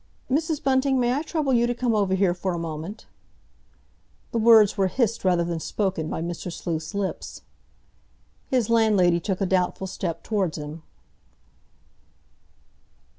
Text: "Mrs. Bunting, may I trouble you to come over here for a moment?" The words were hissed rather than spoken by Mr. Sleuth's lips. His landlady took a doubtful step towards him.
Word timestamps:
"Mrs. 0.31 0.63
Bunting, 0.63 0.99
may 0.99 1.13
I 1.13 1.21
trouble 1.21 1.53
you 1.53 1.67
to 1.67 1.75
come 1.75 1.93
over 1.93 2.15
here 2.15 2.33
for 2.33 2.55
a 2.55 2.57
moment?" 2.57 3.05
The 4.31 4.39
words 4.39 4.75
were 4.75 4.87
hissed 4.87 5.23
rather 5.23 5.43
than 5.43 5.59
spoken 5.59 6.09
by 6.09 6.23
Mr. 6.23 6.51
Sleuth's 6.51 6.95
lips. 6.95 7.43
His 8.47 8.71
landlady 8.71 9.19
took 9.19 9.41
a 9.41 9.45
doubtful 9.45 9.85
step 9.85 10.23
towards 10.23 10.57
him. 10.57 10.81